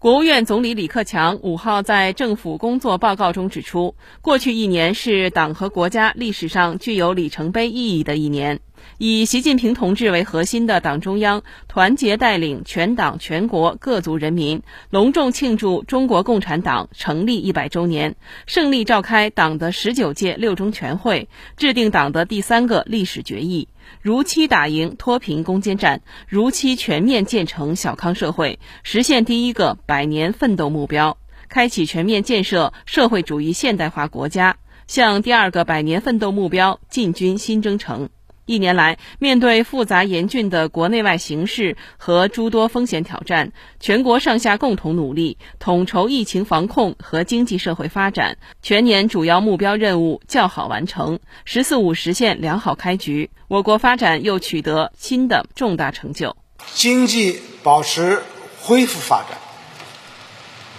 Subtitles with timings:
[0.00, 8.60] 国务院总理李克强五号在政府工作报告中指出，过去一年是党和国家历史上具有里程碑意义的一年。
[8.98, 18.16] 以习近平同志为核心的党中央团结带领全党全国各族人民，隆重庆祝中国共产党成立一百周年，
[18.46, 23.68] 胜利召开党的十九届六中全会，制定党的第三个历史决议，
[24.02, 31.16] 如期打赢脱贫攻坚战，如期全面建成小康社会，实现第一个百年奋斗目标，
[31.48, 34.56] 开启全面建设社会主义现代化国家，
[34.86, 38.10] 向第二个百年奋斗目标进军新征程。
[38.50, 56.34] 一年来，面对复杂严峻的国内外形势和诸多风险挑战，全国上下共同努力，统筹疫情防控和经济社会发展，全年主要目标任务较好完成，“十四五”实现良好开局，我国发展又取得新的重大成就。
[56.74, 58.20] 经济保持
[58.60, 59.38] 恢复发展，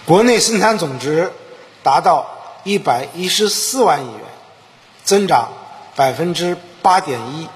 [0.05, 1.31] 国内生产总值
[1.83, 2.27] 达到
[2.65, 4.19] 一百一十四万亿元，
[5.05, 5.53] 增长
[5.95, 7.47] 百分之八点一。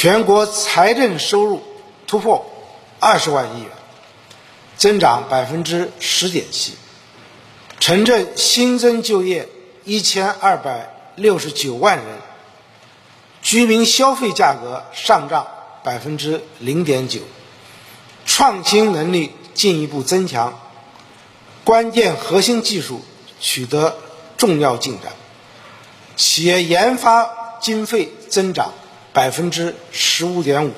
[0.00, 1.62] 全国财政收入
[2.06, 2.50] 突破
[3.00, 3.70] 二十万亿元，
[4.78, 6.72] 增长百分之十点七。
[7.80, 9.46] 城镇新增就业
[9.84, 12.06] 一千二百六十九万人，
[13.42, 15.46] 居民消费价格上涨
[15.84, 17.20] 百分之零点九，
[18.24, 20.58] 创新能力进一步增强，
[21.62, 23.02] 关键核心技术
[23.38, 23.98] 取得
[24.38, 25.12] 重要进展，
[26.16, 28.72] 企业研发经费增长。
[29.12, 30.72] 百分之十五点五，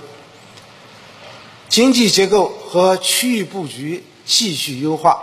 [1.69, 5.23] 经济结构和区域布局继续优化，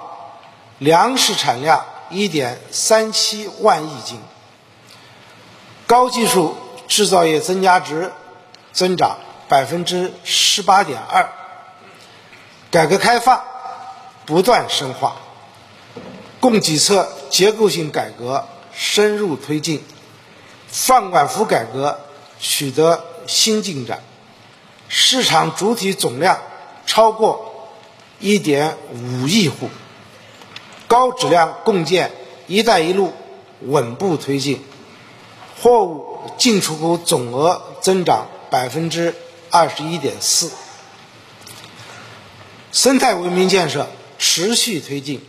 [0.78, 4.20] 粮食产量一点三七万亿斤，
[5.88, 6.56] 高技术
[6.88, 8.12] 制造业增加值
[8.72, 11.30] 增长百分之十八点二，
[12.70, 13.44] 改革开放
[14.28, 15.16] 不断深化，
[16.40, 19.84] 供给侧结构性改革深入推进，
[20.68, 22.00] 放管服改革。
[22.39, 24.01] 取得新进展，
[24.88, 26.39] 市场主体总量
[26.85, 27.69] 超过
[28.19, 29.69] 一点五亿户，
[30.88, 32.11] 高质量共建
[32.47, 33.13] “一带一路”
[33.67, 34.61] 稳步推进，
[35.61, 39.13] 货物进出口总额增长百分之
[39.50, 40.50] 二十一点四，
[42.71, 45.21] 生态文明建设持续推进，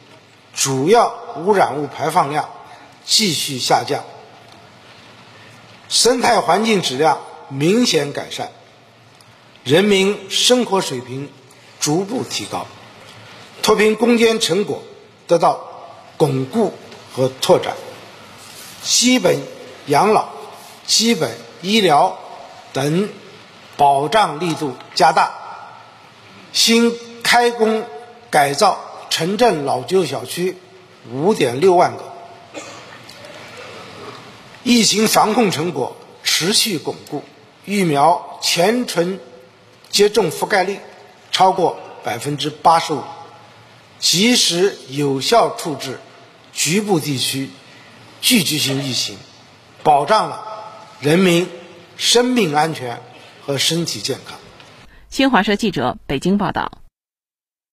[0.55, 2.49] 主要污染物排放量
[3.05, 4.05] 继续下降。
[5.91, 8.51] 生态环境质量明显改善，
[9.65, 11.29] 人民生活水平
[11.81, 12.67] 逐步提高，
[13.61, 14.85] 脱贫攻坚成果
[15.27, 15.61] 得到
[16.17, 16.73] 巩固
[17.13, 17.75] 和拓展，
[18.83, 19.41] 基本
[19.87, 20.29] 养老、
[20.87, 22.19] 基本医疗
[22.73, 23.09] 等
[23.77, 25.35] 保障力度加大，
[26.53, 27.85] 新开工
[28.31, 28.79] 改造
[29.11, 30.57] 城镇老旧小区
[31.11, 32.10] 五点六万个。
[34.63, 37.25] 疫情防控成果持续巩固，
[37.65, 39.19] 疫苗全程
[39.89, 40.79] 接种覆盖率
[41.33, 43.03] 超过百分之八十五，
[43.99, 45.99] 及时有效处置
[46.53, 47.51] 局部地区
[48.21, 49.17] 聚集性疫情，
[49.83, 50.45] 保障了
[51.01, 51.49] 人民
[51.97, 53.01] 生命安全
[53.47, 54.39] 和身体健康。
[55.09, 56.80] 新华社记者北京报道。